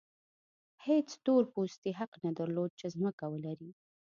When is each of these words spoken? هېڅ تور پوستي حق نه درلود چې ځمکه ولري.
هېڅ 0.85 1.07
تور 1.25 1.43
پوستي 1.53 1.91
حق 1.99 2.11
نه 2.25 2.31
درلود 2.37 2.71
چې 2.79 2.85
ځمکه 2.95 3.25
ولري. 3.33 3.69